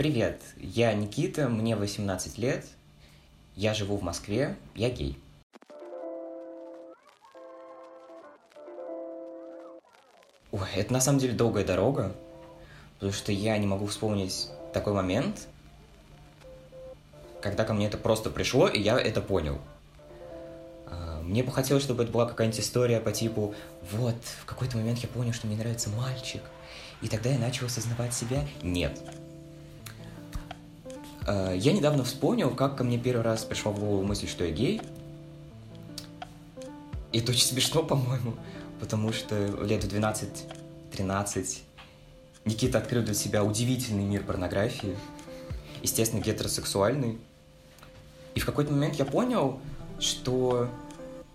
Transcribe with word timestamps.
Привет, 0.00 0.40
я 0.56 0.94
Никита, 0.94 1.46
мне 1.50 1.76
18 1.76 2.38
лет, 2.38 2.64
я 3.54 3.74
живу 3.74 3.98
в 3.98 4.02
Москве, 4.02 4.56
я 4.74 4.88
гей. 4.88 5.18
Ой, 10.52 10.66
это 10.74 10.90
на 10.90 11.02
самом 11.02 11.18
деле 11.18 11.34
долгая 11.34 11.66
дорога, 11.66 12.14
потому 12.94 13.12
что 13.12 13.30
я 13.30 13.58
не 13.58 13.66
могу 13.66 13.84
вспомнить 13.84 14.48
такой 14.72 14.94
момент, 14.94 15.48
когда 17.42 17.64
ко 17.64 17.74
мне 17.74 17.86
это 17.86 17.98
просто 17.98 18.30
пришло, 18.30 18.68
и 18.68 18.80
я 18.80 18.98
это 18.98 19.20
понял. 19.20 19.58
А, 20.86 21.20
мне 21.20 21.42
бы 21.42 21.52
хотелось, 21.52 21.82
чтобы 21.82 22.04
это 22.04 22.12
была 22.12 22.24
какая-нибудь 22.24 22.60
история 22.60 23.00
по 23.00 23.12
типу 23.12 23.54
«Вот, 23.92 24.16
в 24.40 24.46
какой-то 24.46 24.78
момент 24.78 25.00
я 25.00 25.10
понял, 25.10 25.34
что 25.34 25.46
мне 25.46 25.58
нравится 25.58 25.90
мальчик, 25.90 26.40
и 27.02 27.08
тогда 27.08 27.28
я 27.28 27.38
начал 27.38 27.66
осознавать 27.66 28.14
себя». 28.14 28.48
Нет. 28.62 28.98
А, 31.30 31.54
я 31.54 31.72
недавно 31.72 32.02
вспомнил, 32.02 32.50
как 32.50 32.76
ко 32.76 32.82
мне 32.82 32.98
первый 32.98 33.22
раз 33.22 33.44
пришла 33.44 33.70
в 33.70 33.78
голову 33.78 34.02
мысль, 34.02 34.26
что 34.26 34.44
я 34.44 34.50
гей. 34.50 34.82
И 37.12 37.20
это 37.20 37.30
очень 37.30 37.46
смешно, 37.46 37.82
по-моему, 37.84 38.34
потому 38.80 39.12
что 39.12 39.36
лет 39.62 39.84
в 39.84 39.94
12-13 39.94 41.58
Никита 42.46 42.78
открыл 42.78 43.04
для 43.04 43.14
себя 43.14 43.44
удивительный 43.44 44.02
мир 44.02 44.24
порнографии, 44.24 44.96
естественно, 45.82 46.20
гетеросексуальный. 46.20 47.18
И 48.34 48.40
в 48.40 48.46
какой-то 48.46 48.72
момент 48.72 48.96
я 48.96 49.04
понял, 49.04 49.60
что 50.00 50.68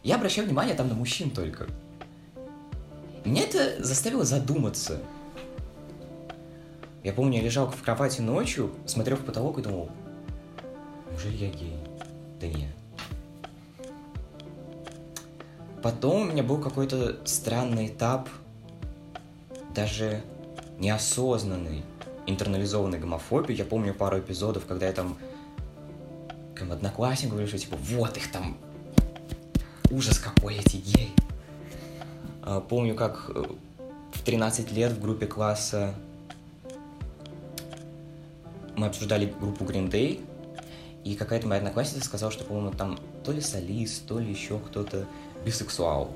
я 0.03 0.15
обращаю 0.15 0.47
внимание 0.47 0.75
там 0.75 0.89
на 0.89 0.95
мужчин 0.95 1.29
только. 1.29 1.67
Меня 3.23 3.43
это 3.43 3.81
заставило 3.81 4.25
задуматься. 4.25 4.99
Я 7.05 7.13
помню, 7.13 7.37
я 7.37 7.43
лежал 7.43 7.69
в 7.69 7.83
кровати 7.83 8.21
ночью, 8.21 8.71
смотрел 8.87 9.15
в 9.15 9.23
потолок 9.23 9.59
и 9.59 9.61
думал, 9.61 9.89
неужели 11.11 11.37
я 11.37 11.49
гей? 11.51 11.77
Да 12.41 12.47
нет. 12.47 12.71
Потом 15.83 16.21
у 16.21 16.31
меня 16.31 16.41
был 16.41 16.57
какой-то 16.57 17.17
странный 17.23 17.89
этап, 17.89 18.27
даже 19.75 20.23
неосознанный, 20.79 21.83
интернализованной 22.25 22.97
гомофобии. 22.97 23.53
Я 23.53 23.65
помню 23.65 23.93
пару 23.93 24.17
эпизодов, 24.17 24.65
когда 24.65 24.87
я 24.87 24.93
там 24.93 25.15
к 26.55 26.61
однокласснику 26.63 27.33
говорю, 27.33 27.47
что 27.47 27.59
типа, 27.59 27.77
вот 27.77 28.17
их 28.17 28.31
там, 28.31 28.57
ужас 29.91 30.17
какой 30.17 30.55
эти 30.55 30.77
геи. 30.77 31.11
А, 32.41 32.61
помню, 32.61 32.95
как 32.95 33.29
э, 33.29 33.43
в 34.11 34.23
13 34.23 34.71
лет 34.71 34.93
в 34.93 34.99
группе 34.99 35.27
класса 35.27 35.93
мы 38.75 38.87
обсуждали 38.87 39.33
группу 39.39 39.63
Green 39.63 39.89
Day, 39.89 40.23
и 41.03 41.15
какая-то 41.15 41.47
моя 41.47 41.59
одноклассница 41.59 42.05
сказала, 42.05 42.31
что, 42.31 42.43
по-моему, 42.43 42.71
там 42.71 42.99
то 43.23 43.31
ли 43.31 43.41
солист, 43.41 44.07
то 44.07 44.19
ли 44.19 44.29
еще 44.29 44.59
кто-то 44.59 45.05
бисексуал. 45.45 46.11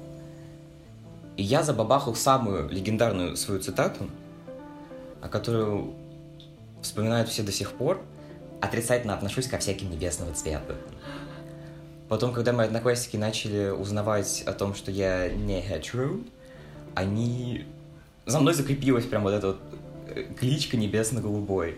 И 1.38 1.43
я 1.43 1.63
забабахал 1.63 2.16
самую 2.16 2.67
легендарную 2.69 3.38
свою 3.38 3.61
цитату, 3.61 4.09
о 5.21 5.29
которую 5.29 5.93
вспоминают 6.81 7.29
все 7.29 7.43
до 7.43 7.51
сих 7.51 7.73
пор, 7.73 8.01
отрицательно 8.61 9.13
отношусь 9.13 9.47
ко 9.47 9.57
всяким 9.57 9.89
небесного 9.91 10.33
цвета. 10.33 10.75
Потом, 12.09 12.33
когда 12.33 12.51
мои 12.53 12.66
одноклассники 12.66 13.17
начали 13.17 13.69
узнавать 13.69 14.41
о 14.45 14.53
том, 14.53 14.73
что 14.73 14.91
я 14.91 15.29
не 15.29 15.61
hetero, 15.61 16.27
они... 16.95 17.66
За 18.25 18.39
мной 18.39 18.53
закрепилась 18.53 19.05
прям 19.05 19.23
вот 19.23 19.33
эта 19.33 19.47
вот 19.47 19.59
э, 20.07 20.23
кличка 20.38 20.75
небесно-голубой. 20.75 21.77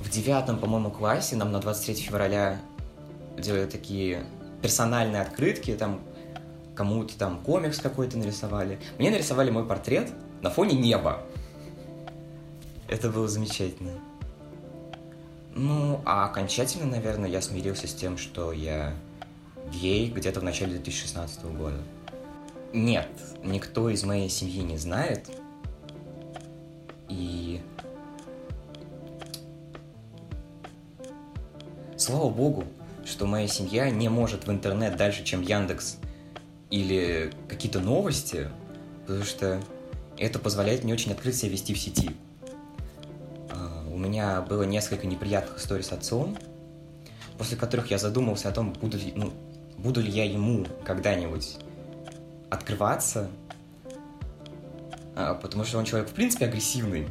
В 0.00 0.10
девятом, 0.10 0.58
по-моему, 0.58 0.90
классе 0.90 1.36
нам 1.36 1.52
на 1.52 1.60
23 1.60 1.94
февраля 1.94 2.60
делали 3.38 3.66
такие 3.66 4.24
персональные 4.62 5.22
открытки, 5.22 5.74
там 5.74 6.00
кому-то 6.74 7.16
там 7.16 7.42
комикс 7.42 7.78
какой-то 7.78 8.18
нарисовали. 8.18 8.78
Мне 8.98 9.10
нарисовали 9.10 9.50
мой 9.50 9.66
портрет 9.66 10.10
на 10.42 10.50
фоне 10.50 10.76
неба. 10.76 11.22
Это 12.88 13.10
было 13.10 13.28
замечательно. 13.28 13.92
Ну, 15.54 16.00
а 16.04 16.26
окончательно, 16.26 16.86
наверное, 16.86 17.30
я 17.30 17.40
смирился 17.40 17.86
с 17.86 17.94
тем, 17.94 18.18
что 18.18 18.52
я 18.52 18.92
гей 19.72 20.10
где-то 20.10 20.40
в 20.40 20.42
начале 20.42 20.72
2016 20.72 21.44
года. 21.44 21.78
Нет, 22.72 23.08
никто 23.42 23.88
из 23.88 24.02
моей 24.02 24.28
семьи 24.28 24.62
не 24.62 24.76
знает. 24.76 25.30
И... 27.08 27.60
Слава 32.04 32.28
богу, 32.28 32.64
что 33.06 33.24
моя 33.24 33.48
семья 33.48 33.88
не 33.88 34.10
может 34.10 34.46
в 34.46 34.50
интернет 34.50 34.94
дальше, 34.98 35.24
чем 35.24 35.40
Яндекс 35.40 35.96
или 36.68 37.32
какие-то 37.48 37.80
новости, 37.80 38.50
потому 39.06 39.24
что 39.24 39.62
это 40.18 40.38
позволяет 40.38 40.84
мне 40.84 40.92
очень 40.92 41.12
открыто 41.12 41.38
себя 41.38 41.52
вести 41.52 41.72
в 41.72 41.78
сети. 41.78 42.10
А, 43.48 43.86
у 43.90 43.96
меня 43.96 44.42
было 44.42 44.64
несколько 44.64 45.06
неприятных 45.06 45.56
историй 45.56 45.82
с 45.82 45.92
отцом, 45.92 46.36
после 47.38 47.56
которых 47.56 47.90
я 47.90 47.96
задумался 47.96 48.50
о 48.50 48.52
том, 48.52 48.74
буду 48.74 48.98
ли, 48.98 49.14
ну, 49.16 49.32
буду 49.78 50.02
ли 50.02 50.10
я 50.10 50.26
ему 50.26 50.66
когда-нибудь 50.84 51.56
открываться, 52.50 53.30
а, 55.16 55.32
потому 55.32 55.64
что 55.64 55.78
он 55.78 55.86
человек, 55.86 56.10
в 56.10 56.12
принципе, 56.12 56.44
агрессивный. 56.44 57.08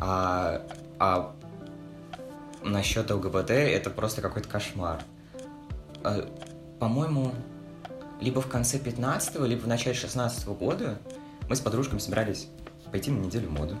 А, 0.00 0.60
а 0.98 1.36
насчет 2.62 3.10
ЛГБТ 3.10 3.50
это 3.50 3.90
просто 3.90 4.22
какой-то 4.22 4.48
кошмар. 4.48 5.02
А, 6.02 6.28
по-моему, 6.78 7.32
либо 8.20 8.40
в 8.40 8.48
конце 8.48 8.78
15 8.78 9.40
либо 9.46 9.62
в 9.62 9.66
начале 9.66 9.94
16 9.94 10.46
года 10.48 10.98
мы 11.48 11.56
с 11.56 11.60
подружками 11.60 11.98
собирались 11.98 12.48
пойти 12.90 13.10
на 13.10 13.24
неделю 13.24 13.50
моды. 13.50 13.76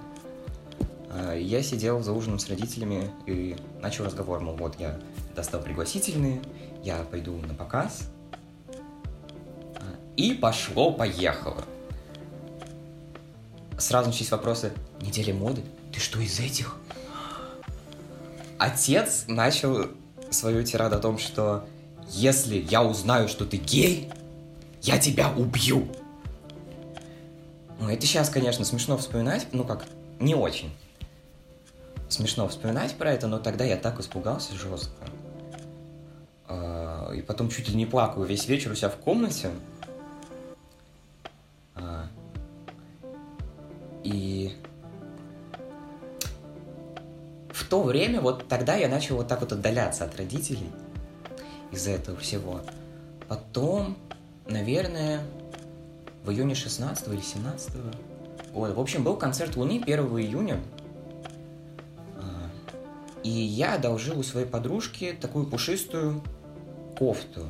А, 1.10 1.34
я 1.34 1.62
сидел 1.62 2.02
за 2.02 2.12
ужином 2.12 2.38
с 2.38 2.48
родителями 2.48 3.10
и 3.26 3.56
начал 3.80 4.04
разговор, 4.04 4.40
мол, 4.40 4.56
вот 4.56 4.78
я 4.78 4.98
достал 5.34 5.60
пригласительные, 5.60 6.40
я 6.82 7.02
пойду 7.02 7.36
на 7.36 7.54
показ. 7.54 8.08
А, 8.68 9.82
и 10.16 10.34
пошло-поехало. 10.34 11.64
Сразу 13.78 14.10
начались 14.10 14.30
вопросы, 14.30 14.72
неделя 15.00 15.34
моды? 15.34 15.62
Ты 15.92 16.00
что, 16.00 16.20
из 16.20 16.38
этих? 16.38 16.76
Отец 18.60 19.24
начал 19.26 19.86
свою 20.28 20.62
тираду 20.64 20.96
о 20.96 20.98
том, 20.98 21.16
что 21.16 21.64
если 22.08 22.56
я 22.56 22.84
узнаю, 22.84 23.26
что 23.26 23.46
ты 23.46 23.56
гей, 23.56 24.10
я 24.82 24.98
тебя 24.98 25.32
убью. 25.32 25.88
Ну, 27.78 27.88
это 27.88 28.04
сейчас, 28.04 28.28
конечно, 28.28 28.66
смешно 28.66 28.98
вспоминать, 28.98 29.46
ну 29.52 29.64
как, 29.64 29.86
не 30.18 30.34
очень. 30.34 30.70
Смешно 32.10 32.46
вспоминать 32.48 32.94
про 32.96 33.12
это, 33.12 33.28
но 33.28 33.38
тогда 33.38 33.64
я 33.64 33.78
так 33.78 33.98
испугался 33.98 34.54
жестко. 34.54 35.06
А, 36.46 37.12
и 37.14 37.22
потом 37.22 37.48
чуть 37.48 37.70
ли 37.70 37.74
не 37.74 37.86
плакал 37.86 38.24
весь 38.24 38.46
вечер 38.46 38.72
у 38.72 38.74
себя 38.74 38.90
в 38.90 38.96
комнате. 38.96 39.48
А, 41.74 42.08
и 44.04 44.54
то 47.70 47.82
время, 47.82 48.20
вот 48.20 48.48
тогда 48.48 48.74
я 48.74 48.88
начал 48.88 49.16
вот 49.16 49.28
так 49.28 49.40
вот 49.40 49.52
отдаляться 49.52 50.04
от 50.04 50.16
родителей 50.16 50.70
из-за 51.70 51.92
этого 51.92 52.18
всего. 52.18 52.60
Потом, 53.28 53.96
наверное, 54.46 55.20
в 56.24 56.32
июне 56.32 56.56
16 56.56 57.08
или 57.08 57.20
17 57.20 57.72
года. 58.52 58.74
В 58.74 58.80
общем, 58.80 59.04
был 59.04 59.16
концерт 59.16 59.56
Луны 59.56 59.80
1 59.82 59.98
июня. 60.18 60.60
А, 62.16 62.50
и 63.22 63.30
я 63.30 63.76
одолжил 63.76 64.18
у 64.18 64.24
своей 64.24 64.46
подружки 64.46 65.16
такую 65.18 65.46
пушистую 65.46 66.22
кофту. 66.98 67.46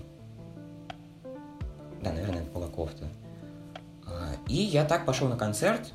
Да, 2.03 2.13
наверное, 2.13 2.43
это 2.43 2.51
была 2.53 2.69
кофта. 2.69 3.09
А, 4.07 4.35
и 4.47 4.57
я 4.57 4.85
так 4.85 5.07
пошел 5.07 5.29
на 5.29 5.39
концерт. 5.39 5.93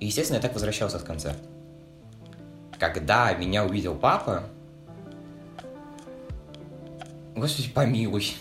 И, 0.00 0.06
естественно, 0.06 0.36
я 0.36 0.42
так 0.42 0.52
возвращался 0.52 0.98
с 0.98 1.02
концерта. 1.04 1.55
Когда 2.78 3.32
меня 3.34 3.64
увидел 3.64 3.94
папа, 3.94 4.44
Господи, 7.36 7.68
помилуй. 7.68 8.34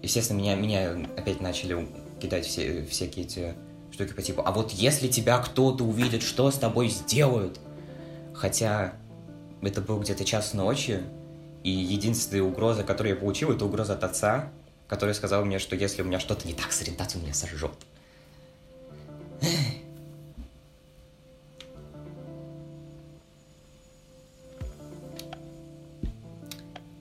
Естественно, 0.00 0.38
меня, 0.38 0.54
меня 0.54 1.08
опять 1.16 1.40
начали 1.40 1.88
кидать 2.20 2.46
все, 2.46 2.84
всякие 2.84 3.24
эти 3.24 3.54
штуки 3.90 4.12
по 4.12 4.22
типу, 4.22 4.42
а 4.44 4.52
вот 4.52 4.70
если 4.70 5.08
тебя 5.08 5.38
кто-то 5.38 5.84
увидит, 5.84 6.22
что 6.22 6.50
с 6.50 6.56
тобой 6.56 6.88
сделают? 6.88 7.58
Хотя 8.32 8.92
это 9.60 9.80
был 9.80 9.98
где-то 9.98 10.24
час 10.24 10.54
ночи, 10.54 11.00
и 11.64 11.70
единственная 11.70 12.44
угроза, 12.44 12.84
которую 12.84 13.14
я 13.14 13.20
получил, 13.20 13.50
это 13.50 13.64
угроза 13.64 13.94
от 13.94 14.04
отца, 14.04 14.48
который 14.86 15.14
сказал 15.14 15.44
мне, 15.44 15.58
что 15.58 15.76
если 15.76 16.02
у 16.02 16.04
меня 16.04 16.20
что-то 16.20 16.46
не 16.46 16.54
так 16.54 16.72
с 16.72 16.80
ориентацией, 16.80 17.24
меня 17.24 17.34
сожжет. 17.34 17.72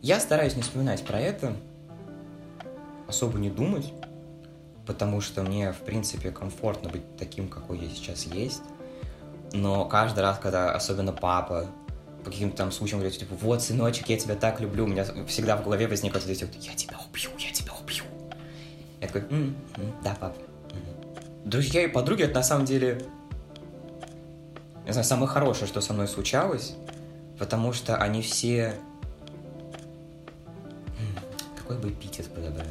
Я 0.10 0.20
стараюсь 0.20 0.56
не 0.56 0.64
вспоминать 0.64 1.06
про 1.06 1.20
это, 1.20 1.54
особо 3.08 3.38
не 3.38 3.52
думать, 3.52 3.94
потому 4.88 5.22
что 5.22 5.44
мне, 5.44 5.72
в 5.72 5.82
принципе, 5.82 6.32
комфортно 6.32 6.90
быть 6.90 7.16
таким, 7.16 7.48
какой 7.48 7.78
я 7.78 7.90
сейчас 7.90 8.26
есть. 8.26 8.64
Но 9.54 9.86
каждый 9.86 10.22
раз, 10.22 10.40
когда 10.40 10.74
особенно 10.74 11.14
папа 11.14 11.68
по 12.24 12.32
каким-то 12.32 12.58
там 12.58 12.72
случаям 12.72 13.02
говорит, 13.02 13.20
типа, 13.20 13.36
вот, 13.36 13.62
сыночек, 13.62 14.10
я 14.10 14.18
тебя 14.18 14.34
так 14.34 14.60
люблю, 14.60 14.86
у 14.86 14.88
меня 14.88 15.06
всегда 15.28 15.56
в 15.56 15.64
голове 15.64 15.88
возникает 15.88 16.26
вот 16.26 16.32
эти 16.32 16.44
вот, 16.44 16.56
я 16.56 16.74
тебя 16.74 16.98
убью, 17.08 17.30
я 17.38 17.52
тебя 17.54 17.74
убью. 17.80 18.04
Я 19.02 19.08
такой, 19.10 19.22
м-м, 19.30 19.56
да, 20.04 20.16
пап. 20.20 20.36
Друзья 21.46 21.84
и 21.84 21.88
подруги, 21.88 22.24
это 22.24 22.34
на 22.34 22.44
самом 22.44 22.66
деле, 22.66 23.06
не 24.88 24.92
знаю, 24.92 25.06
самое 25.06 25.28
хорошее, 25.28 25.68
что 25.68 25.82
со 25.82 25.94
мной 25.94 26.08
случалось, 26.08 26.74
потому 27.38 27.74
что 27.74 27.96
они 27.96 28.24
все... 28.24 28.74
Какой 31.70 31.84
бы 31.84 31.90
эпитет 31.92 32.28
подобрать? 32.34 32.66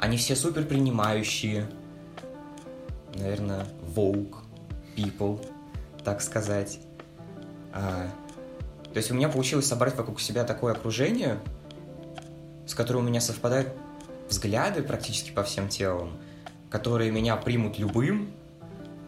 Они 0.00 0.16
все 0.16 0.34
супер 0.34 0.64
принимающие, 0.64 1.70
наверное, 3.14 3.68
woke 3.94 4.38
people, 4.96 5.48
так 6.02 6.20
сказать. 6.20 6.80
А, 7.72 8.10
то 8.92 8.96
есть 8.96 9.12
у 9.12 9.14
меня 9.14 9.28
получилось 9.28 9.68
собрать 9.68 9.94
вокруг 9.96 10.20
себя 10.20 10.42
такое 10.42 10.72
окружение, 10.72 11.38
с 12.66 12.74
которым 12.74 13.04
у 13.04 13.08
меня 13.08 13.20
совпадают 13.20 13.68
взгляды 14.28 14.82
практически 14.82 15.30
по 15.30 15.44
всем 15.44 15.68
телам, 15.68 16.18
которые 16.68 17.12
меня 17.12 17.36
примут 17.36 17.78
любым. 17.78 18.32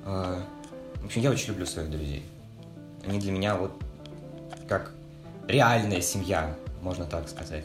А, 0.05 0.47
в 1.03 1.07
общем, 1.07 1.23
я 1.23 1.33
очень 1.33 1.49
люблю 1.49 1.67
своих 1.67 1.91
друзей. 1.91 2.25
Они 3.05 3.19
для 3.19 3.33
меня 3.33 3.57
вот 3.57 3.73
как 4.69 4.93
реальная 5.49 6.03
семья, 6.03 6.55
можно 6.83 7.05
так 7.05 7.29
сказать. 7.29 7.65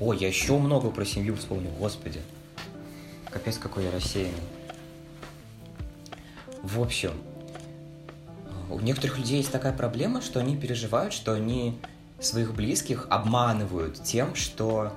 Ой, 0.00 0.16
я 0.16 0.28
еще 0.28 0.56
много 0.56 0.90
про 0.90 1.04
семью 1.04 1.36
вспомнил, 1.36 1.70
господи. 1.78 2.22
Капец, 3.30 3.58
какой 3.58 3.84
я 3.84 3.90
рассеянный. 3.90 4.32
В 6.62 6.80
общем, 6.80 7.12
у 8.70 8.80
некоторых 8.80 9.18
людей 9.18 9.38
есть 9.38 9.52
такая 9.52 9.74
проблема, 9.74 10.22
что 10.22 10.40
они 10.40 10.56
переживают, 10.56 11.12
что 11.12 11.34
они 11.34 11.78
своих 12.18 12.54
близких 12.54 13.06
обманывают 13.10 14.02
тем, 14.02 14.34
что 14.34 14.92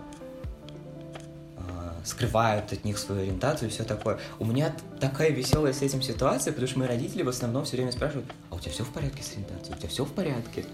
э, 1.58 1.62
скрывают 2.06 2.72
от 2.72 2.86
них 2.86 2.98
свою 2.98 3.24
ориентацию 3.24 3.70
и 3.70 3.72
все 3.72 3.84
такое. 3.84 4.20
У 4.40 4.46
меня 4.46 4.74
такая 5.02 5.32
веселая 5.32 5.74
с 5.74 5.82
этим 5.82 6.02
ситуация, 6.02 6.54
потому 6.54 6.68
что 6.68 6.80
мои 6.80 6.88
родители 6.88 7.24
в 7.24 7.30
основном 7.30 7.66
все 7.66 7.76
время 7.76 7.92
спрашивают, 7.92 8.32
а 8.50 8.56
у 8.56 8.60
тебя 8.60 8.72
все 8.72 8.84
в 8.84 8.90
порядке 8.90 9.22
с 9.22 9.34
ориентацией? 9.34 9.76
У 9.76 9.80
тебя 9.80 9.90
все 9.90 10.06
в 10.06 10.14
порядке? 10.14 10.66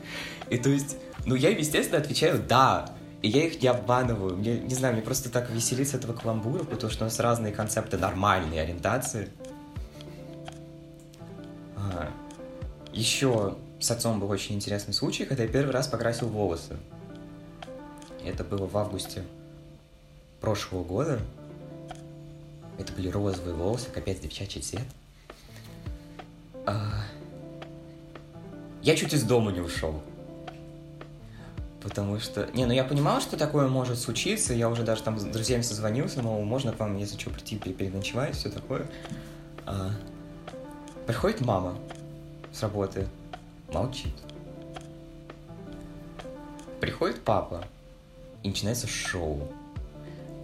И 0.49 0.57
то 0.57 0.69
есть, 0.69 0.97
ну 1.25 1.33
я, 1.33 1.49
естественно, 1.49 1.99
отвечаю 1.99 2.43
«да», 2.47 2.93
и 3.21 3.27
я 3.27 3.45
их 3.45 3.61
не 3.61 3.67
обманываю. 3.67 4.37
Мне, 4.37 4.59
не 4.59 4.75
знаю, 4.75 4.93
мне 4.93 5.03
просто 5.03 5.29
так 5.29 5.49
веселит 5.49 5.89
с 5.89 5.93
этого 5.93 6.13
каламбура, 6.13 6.63
потому 6.63 6.91
что 6.91 7.03
у 7.03 7.07
нас 7.07 7.19
разные 7.19 7.51
концепты 7.51 7.97
нормальной 7.97 8.61
ориентации. 8.61 9.29
А, 11.75 12.09
еще 12.93 13.57
с 13.79 13.91
отцом 13.91 14.19
был 14.19 14.29
очень 14.29 14.55
интересный 14.55 14.93
случай, 14.93 15.25
когда 15.25 15.43
я 15.43 15.49
первый 15.49 15.71
раз 15.71 15.87
покрасил 15.87 16.27
волосы. 16.29 16.77
Это 18.25 18.43
было 18.43 18.67
в 18.67 18.77
августе 18.77 19.23
прошлого 20.39 20.83
года. 20.83 21.19
Это 22.77 22.93
были 22.93 23.09
розовые 23.09 23.53
волосы, 23.53 23.89
капец, 23.89 24.19
девчачий 24.19 24.61
цвет. 24.61 24.83
А... 26.65 27.03
Я 28.81 28.95
чуть 28.95 29.13
из 29.13 29.23
дома 29.23 29.51
не 29.51 29.59
ушел. 29.59 30.01
Потому 31.89 32.19
что... 32.19 32.47
Не, 32.53 32.65
ну 32.65 32.71
я 32.71 32.83
понимал, 32.83 33.19
что 33.19 33.35
такое 33.35 33.67
может 33.67 33.97
случиться. 33.97 34.53
Я 34.53 34.69
уже 34.69 34.83
даже 34.83 35.01
там 35.01 35.17
с 35.17 35.23
друзьями 35.23 35.63
созвонился, 35.63 36.21
мол, 36.21 36.43
можно 36.43 36.71
к 36.71 36.79
вам, 36.79 36.95
если 36.97 37.17
что, 37.17 37.31
прийти 37.31 37.57
переночевать, 37.57 38.35
все 38.35 38.49
такое. 38.49 38.87
А... 39.65 39.89
Приходит 41.07 41.41
мама 41.41 41.75
с 42.53 42.61
работы, 42.61 43.07
молчит. 43.73 44.13
Приходит 46.79 47.21
папа, 47.23 47.65
и 48.43 48.49
начинается 48.49 48.85
шоу. 48.85 49.51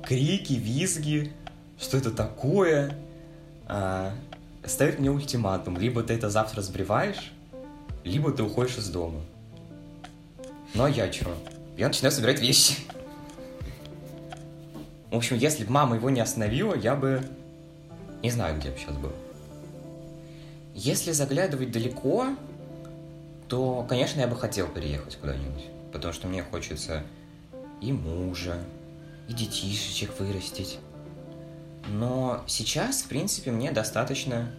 Крики, 0.04 0.54
визги, 0.54 1.32
что 1.80 1.98
это 1.98 2.10
такое? 2.10 2.98
А, 3.68 4.12
ставит 4.66 4.98
мне 4.98 5.12
ультиматум. 5.12 5.78
Либо 5.78 6.02
ты 6.02 6.16
это 6.16 6.32
завтра 6.32 6.62
сбриваешь, 6.62 7.32
либо 8.04 8.32
ты 8.32 8.42
уходишь 8.42 8.78
из 8.78 8.90
дома. 8.90 9.22
Ну 10.76 10.84
а 10.84 10.90
я 10.90 11.08
чё? 11.08 11.34
Я 11.78 11.88
начинаю 11.88 12.12
собирать 12.12 12.42
вещи. 12.42 12.76
В 15.10 15.16
общем, 15.16 15.38
если 15.38 15.64
бы 15.64 15.72
мама 15.72 15.96
его 15.96 16.10
не 16.10 16.20
остановила, 16.20 16.76
я 16.76 16.96
бы... 16.96 17.26
Не 18.22 18.30
знаю, 18.30 18.60
где 18.60 18.72
бы 18.72 18.78
сейчас 18.78 18.98
был. 18.98 19.14
Если 20.74 21.14
заглядывать 21.14 21.72
далеко, 21.72 22.28
то, 23.48 23.86
конечно, 23.88 24.20
я 24.20 24.28
бы 24.28 24.36
хотел 24.36 24.68
переехать 24.68 25.16
куда-нибудь. 25.16 25.64
Потому 25.94 26.14
что 26.14 26.28
мне 26.28 26.44
хочется 26.44 27.04
и 27.82 27.94
мужа, 27.94 28.58
и 29.30 29.34
детишечек 29.34 30.20
вырастить. 30.20 30.80
Но 31.88 32.44
сейчас, 32.48 33.04
в 33.04 33.08
принципе, 33.08 33.52
мне 33.52 33.72
достаточно 33.72 34.52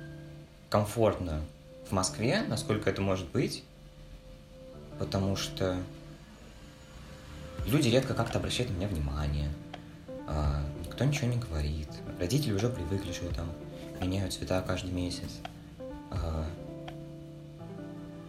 комфортно 0.70 1.42
в 1.90 1.92
Москве, 1.92 2.42
насколько 2.48 2.88
это 2.88 3.02
может 3.02 3.26
быть. 3.32 3.62
Потому 4.98 5.36
что 5.36 5.76
люди 7.66 7.88
редко 7.88 8.14
как-то 8.14 8.38
обращают 8.38 8.70
на 8.70 8.76
меня 8.76 8.88
внимание. 8.88 9.48
А, 10.26 10.62
никто 10.84 11.04
ничего 11.04 11.28
не 11.28 11.38
говорит. 11.38 11.88
Родители 12.18 12.52
уже 12.52 12.68
привыкли, 12.68 13.12
что 13.12 13.32
там 13.34 13.50
меняют 14.00 14.32
цвета 14.32 14.62
каждый 14.62 14.92
месяц. 14.92 15.30
А, 16.10 16.44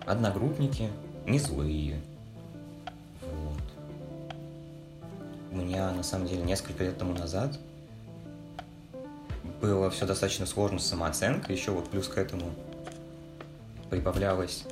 одногруппники 0.05 0.89
не 1.25 1.39
злые. 1.39 1.99
Вот. 3.21 3.61
У 5.51 5.55
меня, 5.57 5.91
на 5.91 6.03
самом 6.03 6.27
деле, 6.27 6.43
несколько 6.43 6.83
лет 6.83 6.97
тому 6.97 7.13
назад 7.13 7.57
было 9.61 9.89
все 9.89 10.05
достаточно 10.05 10.45
сложно 10.45 10.79
с 10.79 10.85
самооценкой. 10.85 11.55
Еще 11.55 11.71
вот 11.71 11.89
плюс 11.89 12.07
к 12.07 12.17
этому 12.17 12.51
прибавлялось 13.89 14.65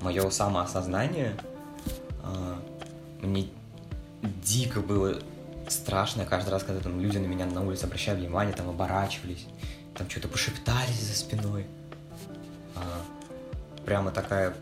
мое 0.00 0.28
самоосознание. 0.30 1.36
Мне 3.30 3.46
дико 4.44 4.80
было 4.80 5.22
страшно 5.68 6.26
каждый 6.26 6.50
раз, 6.50 6.64
когда 6.64 6.80
там 6.80 7.00
люди 7.00 7.18
на 7.18 7.26
меня 7.26 7.46
на 7.46 7.64
улице 7.64 7.84
обращали 7.84 8.18
внимание, 8.18 8.52
там 8.52 8.68
оборачивались, 8.68 9.46
там 9.94 10.10
что-то 10.10 10.26
пошептались 10.26 11.00
за 11.00 11.14
спиной 11.14 11.64
а, 12.74 13.02
прямо 13.84 14.10
такая 14.10 14.56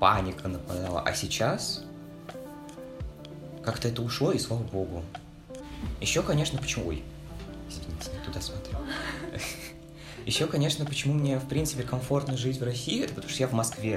паника 0.00 0.48
нападала. 0.48 1.00
А 1.00 1.14
сейчас 1.14 1.84
как-то 3.62 3.86
это 3.86 4.02
ушло, 4.02 4.32
и 4.32 4.38
слава 4.40 4.64
богу. 4.64 5.04
Еще, 6.00 6.22
конечно, 6.22 6.58
почему... 6.58 6.88
Ой, 6.88 7.04
извините, 7.68 8.10
не 8.18 8.24
туда 8.24 8.40
смотрю. 8.40 8.78
Еще, 10.26 10.48
конечно, 10.48 10.84
почему 10.84 11.14
мне, 11.14 11.38
в 11.38 11.46
принципе, 11.46 11.84
комфортно 11.84 12.36
жить 12.36 12.58
в 12.58 12.64
России, 12.64 13.04
это 13.04 13.14
потому 13.14 13.30
что 13.30 13.42
я 13.44 13.46
в 13.46 13.52
Москве, 13.52 13.96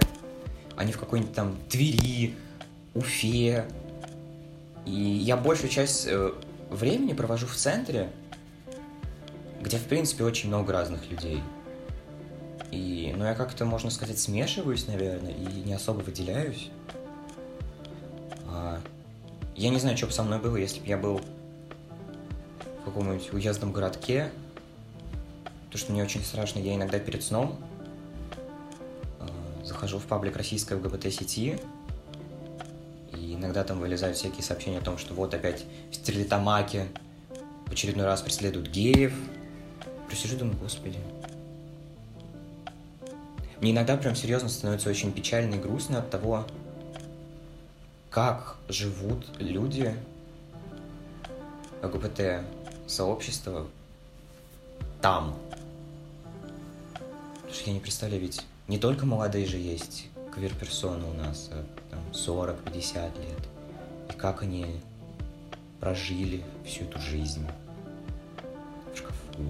а 0.75 0.84
не 0.84 0.92
в 0.92 1.00
какой-нибудь 1.00 1.34
там 1.34 1.58
Твери, 1.70 2.36
Уфе. 2.93 3.65
И 4.86 4.91
я 4.91 5.38
большую 5.38 5.69
часть 5.69 6.08
э, 6.08 6.31
времени 6.69 7.13
провожу 7.13 7.48
в 7.48 7.55
центре, 7.55 8.10
где, 9.62 9.77
в 9.77 9.86
принципе, 9.86 10.24
очень 10.24 10.50
много 10.50 10.74
разных 10.74 11.10
людей. 11.10 11.41
И, 12.72 13.13
ну, 13.17 13.25
я 13.25 13.34
как-то, 13.34 13.65
можно 13.65 13.89
сказать, 13.89 14.19
смешиваюсь, 14.19 14.88
наверное, 14.88 15.31
и 15.31 15.46
не 15.63 15.74
особо 15.74 16.00
выделяюсь. 16.00 16.69
А, 18.48 18.79
я 19.55 19.69
не 19.69 19.79
знаю, 19.79 19.98
что 19.98 20.08
бы 20.08 20.12
со 20.12 20.24
мной 20.24 20.39
было, 20.39 20.55
если 20.55 20.79
бы 20.79 20.88
я 20.88 20.98
был 20.98 21.22
в 22.81 22.86
каком-нибудь 22.86 23.34
уездном 23.34 23.72
городке. 23.72 24.31
То, 25.72 25.77
что 25.77 25.91
мне 25.91 26.03
очень 26.03 26.24
страшно, 26.24 26.60
я 26.60 26.75
иногда 26.75 27.00
перед 27.00 27.24
сном 27.24 27.60
а, 29.19 29.27
захожу 29.65 30.00
в 30.00 30.03
паблик 30.03 30.38
российской 30.38 30.74
ЛГБТ-сети, 30.74 31.60
иногда 33.39 33.63
там 33.63 33.79
вылезают 33.79 34.17
всякие 34.17 34.43
сообщения 34.43 34.79
о 34.79 34.81
том, 34.81 34.98
что 34.98 35.13
вот 35.13 35.34
опять 35.34 35.65
в 35.91 35.96
Стерлитамаке 35.96 36.88
в 37.65 37.72
очередной 37.72 38.05
раз 38.05 38.22
преследуют 38.22 38.69
геев. 38.69 39.13
Просижу, 40.08 40.38
думаю, 40.38 40.58
господи, 40.58 40.98
мне 43.62 43.72
иногда 43.72 43.98
прям 43.98 44.15
серьезно 44.15 44.50
становится 44.50 44.89
очень 44.89 45.12
печально 45.12 45.55
и 45.55 45.60
грустно 45.60 46.00
от 46.00 46.10
того, 46.10 46.46
как 48.10 48.58
живут 48.67 49.27
люди 49.39 49.93
ЛГБТ 51.81 52.43
сообщества 52.88 53.67
там. 55.01 55.36
Потому 56.93 57.53
что 57.53 57.69
я 57.69 57.74
не 57.74 57.79
представляю, 57.79 58.22
ведь 58.22 58.46
не 58.67 58.77
только 58.77 59.05
молодые 59.05 59.46
же 59.46 59.58
есть 59.58 60.08
квир-персоны 60.34 61.05
у 61.05 61.13
нас 61.13 61.50
э, 61.51 61.63
там, 62.00 62.12
40-50 62.12 63.22
лет. 63.22 63.39
И 64.10 64.18
как 64.18 64.44
они 64.44 64.82
прожили 65.79 66.44
всю 66.65 66.86
эту 66.86 67.00
жизнь 67.00 67.48
в 68.94 68.98
шкафу. 68.98 69.44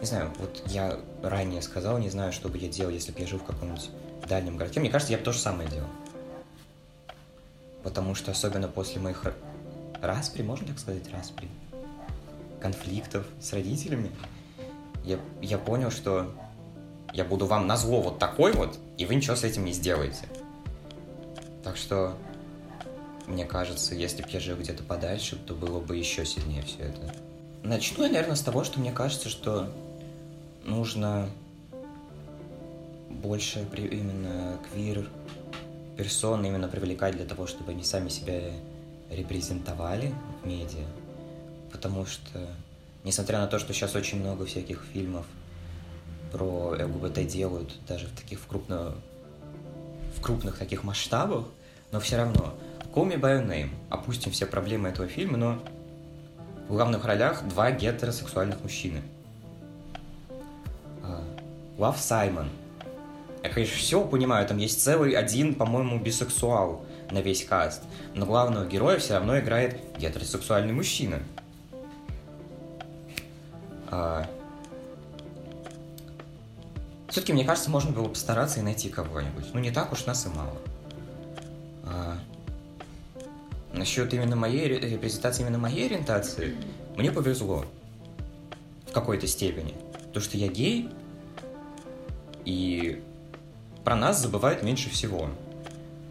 Не 0.00 0.06
знаю, 0.06 0.30
вот 0.38 0.62
я 0.66 0.98
ранее 1.22 1.62
сказал, 1.62 1.98
не 1.98 2.10
знаю, 2.10 2.32
что 2.32 2.48
бы 2.48 2.58
я 2.58 2.68
делал, 2.68 2.90
если 2.90 3.12
бы 3.12 3.20
я 3.20 3.26
жил 3.26 3.38
в 3.38 3.44
каком-нибудь 3.44 3.90
дальнем 4.28 4.56
городке. 4.56 4.80
Мне 4.80 4.90
кажется, 4.90 5.12
я 5.12 5.18
бы 5.18 5.24
то 5.24 5.32
же 5.32 5.38
самое 5.38 5.68
делал. 5.70 5.88
Потому 7.82 8.14
что 8.14 8.30
особенно 8.30 8.68
после 8.68 9.00
моих 9.00 9.24
распри, 10.02 10.42
можно 10.42 10.66
так 10.66 10.78
сказать, 10.78 11.10
распри, 11.10 11.48
конфликтов 12.60 13.26
с 13.40 13.52
родителями, 13.52 14.10
я, 15.04 15.18
я 15.42 15.58
понял, 15.58 15.90
что 15.90 16.34
я 17.14 17.24
буду 17.24 17.46
вам 17.46 17.66
на 17.66 17.76
зло 17.76 18.02
вот 18.02 18.18
такой 18.18 18.52
вот, 18.52 18.76
и 18.98 19.06
вы 19.06 19.14
ничего 19.14 19.36
с 19.36 19.44
этим 19.44 19.64
не 19.64 19.72
сделаете. 19.72 20.26
Так 21.62 21.76
что, 21.76 22.14
мне 23.26 23.44
кажется, 23.46 23.94
если 23.94 24.22
бы 24.22 24.28
я 24.30 24.40
жил 24.40 24.56
где-то 24.56 24.82
подальше, 24.82 25.36
то 25.36 25.54
было 25.54 25.78
бы 25.80 25.96
еще 25.96 26.26
сильнее 26.26 26.62
все 26.62 26.82
это. 26.82 27.14
Начну 27.62 28.04
я, 28.04 28.10
наверное, 28.10 28.34
с 28.34 28.42
того, 28.42 28.64
что 28.64 28.80
мне 28.80 28.90
кажется, 28.92 29.28
что 29.28 29.72
нужно 30.64 31.30
больше 33.08 33.66
именно 33.76 34.58
квир 34.72 35.08
персон 35.96 36.44
именно 36.44 36.66
привлекать 36.66 37.14
для 37.14 37.24
того, 37.24 37.46
чтобы 37.46 37.70
они 37.70 37.84
сами 37.84 38.08
себя 38.08 38.40
репрезентовали 39.08 40.12
в 40.42 40.46
медиа. 40.46 40.84
Потому 41.70 42.06
что, 42.06 42.40
несмотря 43.04 43.38
на 43.38 43.46
то, 43.46 43.60
что 43.60 43.72
сейчас 43.72 43.94
очень 43.94 44.18
много 44.18 44.46
всяких 44.46 44.84
фильмов 44.92 45.26
про 46.34 46.76
ЛГБТ 46.84 47.28
делают, 47.28 47.72
даже 47.86 48.08
в 48.08 48.12
таких 48.12 48.40
в, 48.40 48.46
крупно, 48.48 48.92
в 50.18 50.20
крупных 50.20 50.58
таких 50.58 50.82
масштабах, 50.82 51.44
но 51.92 52.00
все 52.00 52.16
равно. 52.16 52.54
Call 52.92 53.06
Me 53.06 53.20
By 53.20 53.38
Your 53.40 53.46
Name. 53.46 53.70
Опустим 53.88 54.32
все 54.32 54.44
проблемы 54.44 54.88
этого 54.88 55.06
фильма, 55.06 55.38
но 55.38 55.62
в 56.68 56.72
главных 56.72 57.04
ролях 57.04 57.46
два 57.46 57.70
гетеросексуальных 57.70 58.60
мужчины. 58.62 59.00
Лав 61.78 62.00
Саймон. 62.00 62.48
Я, 63.44 63.50
конечно, 63.50 63.76
все 63.76 64.04
понимаю, 64.04 64.46
там 64.48 64.58
есть 64.58 64.82
целый 64.82 65.12
один, 65.12 65.54
по-моему, 65.54 66.00
бисексуал 66.00 66.84
на 67.12 67.20
весь 67.20 67.44
каст. 67.44 67.82
Но 68.14 68.26
главного 68.26 68.66
героя 68.66 68.98
все 68.98 69.14
равно 69.14 69.38
играет 69.38 69.78
гетеросексуальный 69.98 70.72
мужчина. 70.72 71.20
А... 73.88 74.26
Все-таки, 77.14 77.32
мне 77.32 77.44
кажется, 77.44 77.70
можно 77.70 77.92
было 77.92 78.08
постараться 78.08 78.58
и 78.58 78.62
найти 78.64 78.88
кого-нибудь. 78.88 79.54
Ну, 79.54 79.60
не 79.60 79.70
так 79.70 79.92
уж 79.92 80.04
нас 80.04 80.26
и 80.26 80.30
мало. 80.30 80.56
А... 81.84 82.18
Насчет 83.72 84.12
именно 84.12 84.34
моей 84.34 84.66
репрезентации, 84.66 85.42
именно 85.42 85.58
моей 85.58 85.86
ориентации, 85.86 86.56
мне 86.96 87.12
повезло. 87.12 87.66
В 88.88 88.92
какой-то 88.92 89.28
степени. 89.28 89.76
То, 90.12 90.18
что 90.18 90.36
я 90.36 90.48
гей, 90.48 90.90
и 92.44 93.00
про 93.84 93.94
нас 93.94 94.20
забывают 94.20 94.64
меньше 94.64 94.90
всего. 94.90 95.30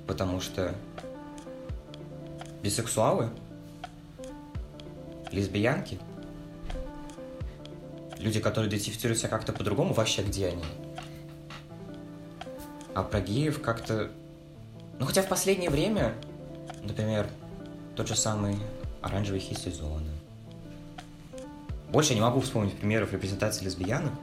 Потому 0.08 0.40
что 0.40 0.74
бисексуалы, 2.62 3.30
лесбиянки, 5.34 6.00
люди, 8.20 8.40
которые 8.40 8.70
идентифицируют 8.70 9.20
себя 9.20 9.28
как-то 9.28 9.52
по-другому, 9.52 9.94
вообще 9.94 10.24
где 10.24 10.48
они? 10.48 10.64
А 12.96 13.04
про 13.04 13.22
геев 13.22 13.62
как-то... 13.62 14.12
Ну, 15.00 15.06
хотя 15.06 15.22
в 15.22 15.28
последнее 15.28 15.70
время, 15.70 16.14
например, 16.84 17.28
тот 17.96 18.08
же 18.08 18.16
самый 18.16 18.58
оранжевый 19.02 19.40
хит 19.40 19.58
сезона. 19.58 20.10
Больше 21.90 22.10
я 22.10 22.16
не 22.16 22.22
могу 22.22 22.40
вспомнить 22.40 22.78
примеров 22.78 23.12
репрезентации 23.14 23.66
лесбиянок, 23.66 24.14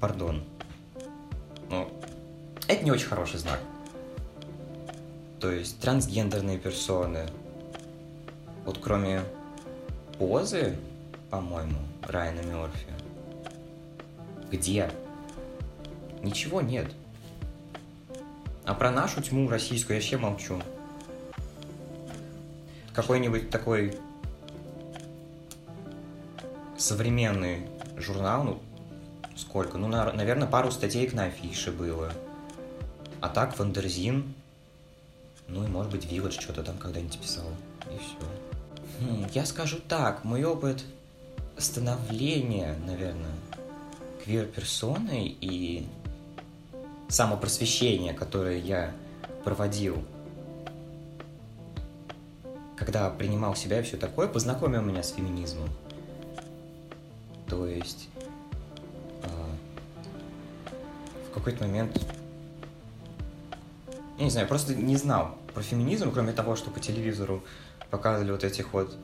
пардон. 0.00 0.42
Но 1.70 1.88
это 2.68 2.84
не 2.84 2.90
очень 2.90 3.06
хороший 3.06 3.38
знак. 3.38 3.60
То 5.40 5.50
есть 5.50 5.78
трансгендерные 5.80 6.58
персоны, 6.58 7.26
вот 8.64 8.78
кроме 8.78 9.22
позы, 10.18 10.76
по-моему, 11.30 11.78
Райана 12.02 12.40
Мерфи, 12.40 12.86
где? 14.50 14.90
Ничего 16.24 16.60
нет. 16.60 16.90
А 18.64 18.74
про 18.74 18.90
нашу 18.90 19.22
тьму 19.22 19.48
российскую 19.48 19.96
я 19.96 20.00
вообще 20.00 20.16
молчу. 20.16 20.62
Какой-нибудь 22.94 23.50
такой 23.50 23.96
современный 26.78 27.66
журнал, 27.98 28.44
ну, 28.44 28.60
Сколько? 29.36 29.78
Ну, 29.78 29.88
на, 29.88 30.12
наверное, 30.12 30.46
пару 30.46 30.70
статей 30.70 31.08
на 31.12 31.24
Афише 31.24 31.72
было. 31.72 32.12
А 33.20 33.28
так, 33.28 33.58
Wonderzine, 33.58 34.32
ну 35.48 35.64
и, 35.64 35.66
может 35.66 35.90
быть, 35.90 36.10
Village 36.10 36.40
что-то 36.40 36.62
там 36.62 36.78
когда-нибудь 36.78 37.18
писал. 37.18 37.46
И 37.92 37.98
все. 37.98 38.16
Хм, 39.00 39.26
я 39.32 39.44
скажу 39.44 39.78
так, 39.88 40.24
мой 40.24 40.44
опыт 40.44 40.84
становления, 41.58 42.76
наверное, 42.86 43.34
квир-персоной 44.24 45.36
и 45.40 45.86
самопросвещение, 47.14 48.12
которое 48.12 48.58
я 48.58 48.92
проводил, 49.44 50.02
когда 52.76 53.10
принимал 53.10 53.54
себя 53.54 53.80
и 53.80 53.82
все 53.82 53.96
такое, 53.96 54.28
познакомил 54.28 54.82
меня 54.82 55.02
с 55.02 55.12
феминизмом. 55.12 55.68
То 57.48 57.66
есть 57.66 58.08
какой-то 61.44 61.64
момент... 61.64 62.00
Я 64.16 64.24
не 64.24 64.30
знаю, 64.30 64.48
просто 64.48 64.74
не 64.74 64.96
знал 64.96 65.36
про 65.52 65.62
феминизм, 65.62 66.10
кроме 66.10 66.32
того, 66.32 66.56
что 66.56 66.70
по 66.70 66.80
телевизору 66.80 67.44
показывали 67.90 68.30
вот 68.30 68.44
этих 68.44 68.72
вот... 68.72 68.96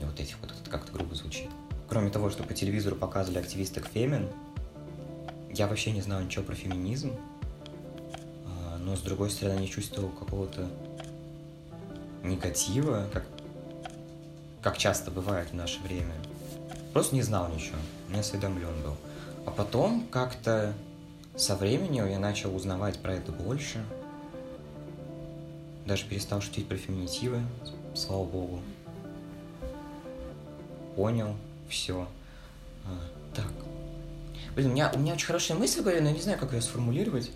Вот 0.00 0.18
этих 0.18 0.36
вот, 0.40 0.52
как-то 0.68 0.92
грубо 0.92 1.14
звучит. 1.14 1.48
Кроме 1.88 2.10
того, 2.10 2.30
что 2.30 2.42
по 2.42 2.52
телевизору 2.52 2.96
показывали 2.96 3.38
активисток 3.38 3.86
фемин, 3.86 4.28
я 5.54 5.68
вообще 5.68 5.92
не 5.92 6.00
знал 6.00 6.20
ничего 6.20 6.44
про 6.44 6.54
феминизм, 6.54 7.12
а, 8.46 8.76
но 8.78 8.96
с 8.96 9.00
другой 9.00 9.30
стороны 9.30 9.60
не 9.60 9.68
чувствовал 9.68 10.08
какого-то 10.10 10.68
негатива, 12.24 13.08
как, 13.12 13.24
как 14.62 14.78
часто 14.78 15.10
бывает 15.12 15.50
в 15.50 15.54
наше 15.54 15.80
время. 15.82 16.14
Просто 16.92 17.14
не 17.14 17.22
знал 17.22 17.48
ничего, 17.52 17.78
не 18.10 18.18
осведомлен 18.18 18.82
был. 18.82 18.96
А 19.46 19.50
потом 19.50 20.06
как-то 20.10 20.72
со 21.36 21.54
временем 21.54 22.08
я 22.08 22.18
начал 22.18 22.54
узнавать 22.54 22.98
про 23.00 23.14
это 23.14 23.30
больше. 23.30 23.84
Даже 25.86 26.04
перестал 26.06 26.40
шутить 26.40 26.66
про 26.66 26.76
феминитивы, 26.76 27.40
слава 27.94 28.24
богу. 28.24 28.60
Понял, 30.96 31.36
все. 31.68 32.08
А, 32.86 33.34
так. 33.34 33.52
Блин, 34.54 34.70
у 34.70 34.72
меня, 34.72 34.92
у 34.94 34.98
меня 34.98 35.14
очень 35.14 35.26
хорошая 35.26 35.58
мысль 35.58 35.82
была, 35.82 35.94
но 36.00 36.08
я 36.08 36.12
не 36.12 36.20
знаю, 36.20 36.38
как 36.38 36.52
ее 36.52 36.62
сформулировать. 36.62 37.30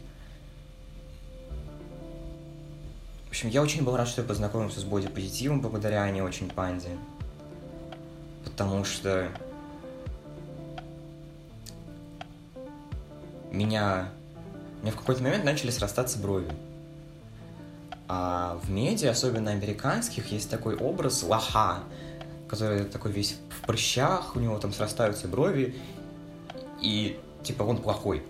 В 3.27 3.31
общем, 3.31 3.49
я 3.49 3.61
очень 3.61 3.85
был 3.85 3.97
рад, 3.97 4.09
что 4.09 4.23
я 4.23 4.29
познакомился 4.29 4.81
с 4.81 4.85
бодипозитивом 4.85 5.61
благодаря 5.61 6.03
Ане 6.03 6.23
очень 6.23 6.49
панде. 6.49 6.91
Потому 8.45 8.85
что 8.85 9.29
меня, 13.51 14.11
меня 14.83 14.93
в 14.93 14.97
какой-то 14.97 15.23
момент 15.23 15.45
начали 15.45 15.71
срастаться 15.71 16.19
брови. 16.19 16.51
А 18.07 18.59
в 18.63 18.71
медиа, 18.71 19.11
особенно 19.11 19.51
американских, 19.51 20.31
есть 20.33 20.49
такой 20.49 20.77
образ 20.77 21.23
лоха, 21.23 21.81
который 22.49 22.85
такой 22.85 23.13
весь 23.13 23.37
в 23.51 23.67
прыщах, 23.67 24.37
у 24.37 24.41
него 24.41 24.59
там 24.59 24.73
срастаются 24.73 25.29
брови, 25.29 25.77
и 26.81 27.19
типа 27.43 27.63
он 27.63 27.79
плохой. 27.79 28.23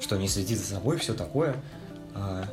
Что 0.00 0.16
не 0.16 0.28
следит 0.28 0.58
за 0.58 0.74
собой, 0.74 0.98
все 0.98 1.14
такое. 1.14 1.56
А, 2.14 2.44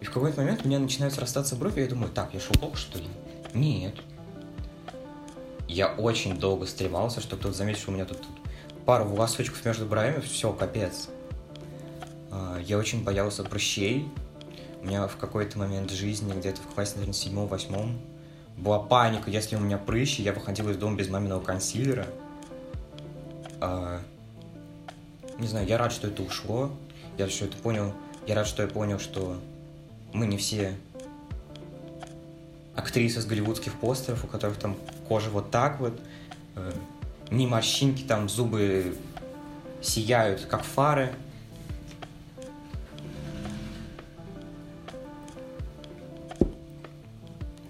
и 0.00 0.04
в 0.04 0.10
какой-то 0.10 0.40
момент 0.40 0.62
у 0.64 0.68
меня 0.68 0.78
начинают 0.78 1.14
срастаться 1.14 1.56
брови, 1.56 1.80
и 1.80 1.82
я 1.84 1.88
думаю, 1.88 2.10
так, 2.10 2.34
я 2.34 2.40
шелкок, 2.40 2.76
что 2.76 2.98
ли? 2.98 3.08
Нет. 3.54 3.94
Я 5.68 5.88
очень 5.94 6.38
долго 6.38 6.66
стремался, 6.66 7.20
чтобы 7.20 7.40
кто-то 7.40 7.56
заметил, 7.56 7.80
что 7.80 7.90
у 7.90 7.94
меня 7.94 8.04
тут, 8.04 8.20
тут 8.20 8.30
пару 8.84 9.06
волосочков 9.06 9.64
между 9.64 9.86
бровями, 9.86 10.20
все, 10.20 10.52
капец. 10.52 11.08
А, 12.30 12.58
я 12.60 12.78
очень 12.78 13.02
боялся 13.04 13.44
прыщей. 13.44 14.08
У 14.82 14.86
меня 14.86 15.06
в 15.06 15.16
какой-то 15.16 15.58
момент 15.58 15.90
жизни, 15.90 16.32
где-то 16.32 16.60
в 16.60 16.74
классе, 16.74 16.92
наверное, 16.96 17.14
седьмом, 17.14 17.46
восьмом, 17.46 17.98
была 18.56 18.78
паника, 18.78 19.30
если 19.30 19.56
у 19.56 19.60
меня 19.60 19.78
прыщи, 19.78 20.22
я 20.22 20.32
выходила 20.32 20.70
из 20.70 20.76
дома 20.76 20.96
без 20.96 21.08
маминого 21.08 21.40
консилера. 21.40 22.06
А, 23.66 24.02
не 25.38 25.46
знаю, 25.46 25.66
я 25.66 25.78
рад, 25.78 25.90
что 25.90 26.08
это 26.08 26.22
ушло. 26.22 26.70
Я 27.16 27.24
рад, 27.24 27.34
что 27.34 27.46
это 27.46 27.56
понял. 27.56 27.94
Я 28.26 28.34
рад, 28.34 28.46
что 28.46 28.62
я 28.62 28.68
понял, 28.68 28.98
что 28.98 29.40
мы 30.12 30.26
не 30.26 30.36
все 30.36 30.76
актрисы 32.76 33.22
с 33.22 33.26
голливудских 33.26 33.72
постеров, 33.80 34.24
у 34.24 34.26
которых 34.26 34.58
там 34.58 34.76
кожа 35.08 35.30
вот 35.30 35.50
так 35.50 35.80
вот, 35.80 35.98
э, 36.56 36.72
не 37.30 37.46
морщинки, 37.46 38.02
там 38.02 38.28
зубы 38.28 38.98
сияют, 39.80 40.44
как 40.44 40.62
фары. 40.62 41.14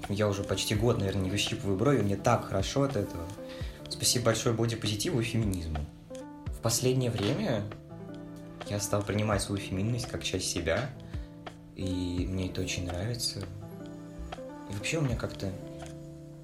Я 0.09 0.29
уже 0.29 0.43
почти 0.43 0.75
год, 0.75 0.99
наверное, 0.99 1.25
не 1.25 1.31
выщипываю 1.31 1.77
брови, 1.77 2.03
мне 2.03 2.17
так 2.17 2.47
хорошо 2.47 2.83
от 2.83 2.97
этого. 2.97 3.25
Спасибо 3.95 4.25
большое 4.25 4.57
бодипозитиву 4.57 5.21
и 5.21 5.23
феминизму. 5.23 5.79
В 6.47 6.61
последнее 6.61 7.13
время 7.13 7.63
я 8.69 8.81
стал 8.81 9.05
принимать 9.05 9.41
свою 9.41 9.61
феминность 9.61 10.09
как 10.09 10.25
часть 10.25 10.51
себя, 10.51 10.91
и 11.77 12.27
мне 12.29 12.49
это 12.49 12.63
очень 12.63 12.87
нравится. 12.87 13.39
И 14.69 14.75
вообще 14.75 14.99
у 14.99 15.03
меня 15.03 15.15
как-то 15.15 15.53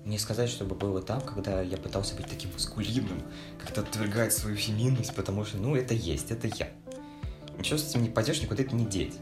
не 0.05 0.17
сказать, 0.17 0.49
чтобы 0.49 0.77
было 0.77 1.03
так, 1.03 1.27
когда 1.35 1.61
я 1.61 1.77
пытался 1.77 2.15
быть 2.15 2.29
таким 2.29 2.53
маскулинным, 2.53 3.21
как-то 3.59 3.81
отвергать 3.81 4.33
свою 4.33 4.55
феминность, 4.55 5.13
потому 5.17 5.45
что, 5.45 5.57
ну, 5.57 5.75
это 5.75 5.93
есть, 5.93 6.31
это 6.31 6.47
я. 6.47 6.69
Ничего 7.59 7.79
с 7.79 7.91
этим 7.91 8.05
не 8.05 8.11
пойдешь, 8.11 8.41
никуда 8.41 8.63
это 8.63 8.77
не 8.77 8.87
деть. 8.87 9.17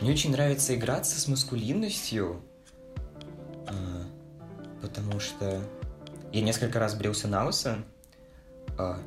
Мне 0.00 0.12
очень 0.12 0.32
нравится 0.32 0.74
играться 0.74 1.20
с 1.20 1.28
маскулинностью, 1.28 2.40
а, 3.66 4.06
потому 4.80 5.20
что 5.20 5.62
я 6.32 6.42
несколько 6.42 6.78
раз 6.78 6.94
брился 6.94 7.28
на 7.28 7.44
лысо, 7.44 7.78
а, 8.78 8.98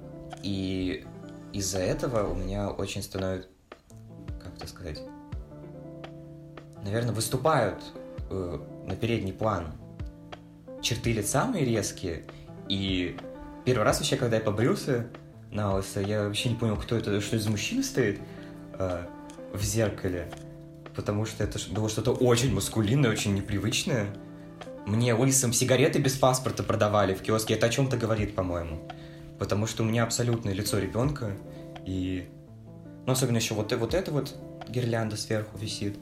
и 0.44 1.06
из-за 1.54 1.80
этого 1.80 2.30
у 2.30 2.36
меня 2.36 2.70
очень 2.70 3.02
становится, 3.02 3.50
как 4.44 4.56
это 4.58 4.68
сказать, 4.68 5.02
наверное, 6.84 7.14
выступают 7.14 7.82
э, 8.30 8.60
на 8.86 8.96
передний 8.96 9.34
план 9.34 9.74
черты 10.82 11.14
лица 11.14 11.46
мои 11.46 11.66
резкие, 11.66 12.24
и 12.70 13.18
первый 13.66 13.84
раз 13.84 13.98
вообще, 13.98 14.18
когда 14.18 14.38
я 14.38 14.42
побрился 14.42 15.08
на 15.52 15.76
лысо, 15.76 16.02
я 16.02 16.24
вообще 16.24 16.50
не 16.50 16.56
понял, 16.56 16.78
кто 16.78 16.96
это, 16.96 17.20
что 17.22 17.38
это 17.38 17.46
за 17.46 17.50
мужчина 17.50 17.82
стоит 17.82 18.20
э, 18.74 19.06
в 19.54 19.64
зеркале, 19.64 20.32
потому 20.96 21.26
что 21.26 21.44
это 21.44 21.58
было 21.72 21.90
что-то 21.90 22.12
очень 22.12 22.54
маскулинное, 22.54 23.10
очень 23.10 23.34
непривычное. 23.34 24.08
Мне 24.86 25.14
лысым 25.16 25.52
сигареты 25.52 26.00
без 26.00 26.16
паспорта 26.16 26.62
продавали 26.62 27.16
в 27.16 27.22
киоске, 27.22 27.56
это 27.56 27.66
о 27.66 27.70
чем-то 27.70 27.98
говорит, 27.98 28.36
по-моему. 28.36 28.88
Потому 29.40 29.66
что 29.66 29.84
у 29.84 29.86
меня 29.86 30.04
абсолютное 30.04 30.54
лицо 30.54 30.78
ребенка, 30.78 31.36
и... 31.86 32.30
Ну, 33.06 33.12
особенно 33.12 33.38
еще 33.38 33.54
вот, 33.54 33.72
вот 33.74 33.94
это 33.94 34.12
вот 34.12 34.36
гирлянда 34.68 35.18
сверху 35.18 35.58
висит. 35.58 35.98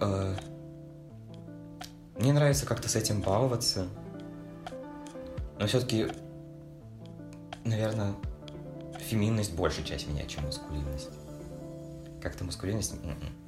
Э, 0.00 0.34
мне 2.18 2.32
нравится 2.32 2.66
как-то 2.66 2.88
с 2.88 2.96
этим 2.96 3.20
баловаться. 3.20 3.88
Но 5.58 5.66
все-таки, 5.66 6.08
наверное, 7.64 8.14
феминность 9.00 9.54
большая 9.54 9.84
часть 9.84 10.06
меня, 10.08 10.24
чем 10.26 10.44
маскулинность. 10.44 11.10
Как-то 12.22 12.44
маскулинность... 12.44 12.94
М-м. 12.94 13.45